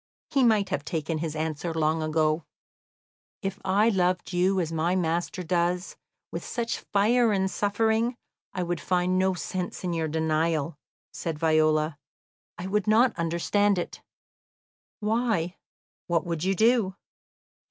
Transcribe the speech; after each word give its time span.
He 0.31 0.41
might 0.43 0.69
have 0.69 0.83
taken 0.83 1.19
his 1.19 1.35
answer 1.35 1.75
long 1.75 2.01
ago. 2.01 2.43
"If 3.43 3.59
I 3.63 3.89
loved 3.89 4.33
you 4.33 4.59
as 4.59 4.71
my 4.71 4.95
master 4.95 5.43
does, 5.43 5.95
with 6.31 6.43
such 6.43 6.79
fire 6.79 7.31
and 7.31 7.51
suffering, 7.51 8.15
I 8.51 8.63
would 8.63 8.81
find 8.81 9.19
no 9.19 9.35
sense 9.35 9.83
in 9.83 9.93
your 9.93 10.07
denial," 10.07 10.75
said 11.11 11.37
Viola. 11.37 11.99
"I 12.57 12.65
would 12.65 12.87
not 12.87 13.15
understand 13.15 13.77
it." 13.77 14.01
"Why, 15.01 15.57
what 16.07 16.25
would 16.25 16.43
you 16.43 16.55
do?" 16.55 16.95